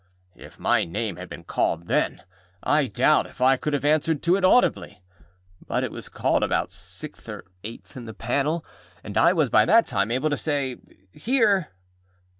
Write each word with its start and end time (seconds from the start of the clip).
If 0.35 0.57
my 0.57 0.83
name 0.83 1.17
had 1.17 1.29
been 1.29 1.43
called 1.43 1.85
then, 1.85 2.23
I 2.63 2.87
doubt 2.87 3.27
if 3.27 3.39
I 3.39 3.55
could 3.55 3.73
have 3.73 3.85
answered 3.85 4.23
to 4.23 4.35
it 4.35 4.43
audibly. 4.43 5.03
But 5.67 5.83
it 5.83 5.91
was 5.91 6.09
called 6.09 6.41
about 6.41 6.71
sixth 6.71 7.29
or 7.29 7.45
eighth 7.63 7.95
in 7.95 8.05
the 8.05 8.15
panel, 8.15 8.65
and 9.03 9.15
I 9.15 9.31
was 9.33 9.51
by 9.51 9.63
that 9.65 9.85
time 9.85 10.09
able 10.09 10.31
to 10.31 10.37
say, 10.37 10.77
âHere! 11.13 11.67